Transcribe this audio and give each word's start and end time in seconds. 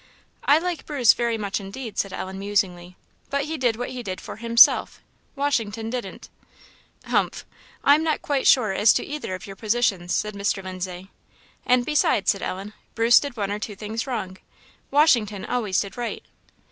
"I 0.45 0.57
like 0.57 0.87
Bruce 0.87 1.13
very 1.13 1.37
much 1.37 1.59
indeed," 1.59 1.99
said 1.99 2.11
Ellen 2.11 2.39
musingly; 2.39 2.95
"but 3.29 3.45
he 3.45 3.55
did 3.55 3.75
what 3.75 3.91
he 3.91 4.01
did 4.01 4.19
for 4.19 4.37
himself 4.37 4.99
Washington 5.35 5.91
didn't." 5.91 6.27
"Humph! 7.05 7.45
I 7.83 7.93
am 7.93 8.03
not 8.03 8.23
quite 8.23 8.47
sure 8.47 8.71
as 8.73 8.93
to 8.93 9.05
either 9.05 9.35
of 9.35 9.45
your 9.45 9.55
positions," 9.55 10.11
said 10.15 10.33
Mr. 10.33 10.63
Lindsay. 10.63 11.11
"And 11.67 11.85
besides," 11.85 12.31
said 12.31 12.41
Ellen, 12.41 12.73
"Bruce 12.95 13.19
did 13.19 13.37
one 13.37 13.51
or 13.51 13.59
two 13.59 13.77
wrong 14.07 14.25
things. 14.35 14.39
Washington 14.89 15.45
always 15.45 15.79
did 15.79 15.95
right." 15.95 16.23